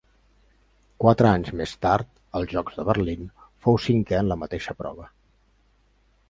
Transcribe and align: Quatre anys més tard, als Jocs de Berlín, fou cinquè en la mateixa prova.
Quatre 1.03 1.27
anys 1.31 1.51
més 1.59 1.73
tard, 1.85 2.09
als 2.39 2.53
Jocs 2.55 2.79
de 2.79 2.85
Berlín, 2.89 3.29
fou 3.67 3.79
cinquè 3.85 4.19
en 4.23 4.33
la 4.33 4.39
mateixa 4.45 4.77
prova. 4.83 5.07